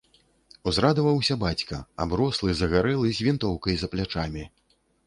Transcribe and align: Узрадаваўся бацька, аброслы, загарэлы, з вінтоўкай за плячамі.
Узрадаваўся 0.69 1.37
бацька, 1.45 1.83
аброслы, 2.07 2.49
загарэлы, 2.63 3.07
з 3.21 3.31
вінтоўкай 3.31 3.73
за 3.85 3.93
плячамі. 3.95 4.53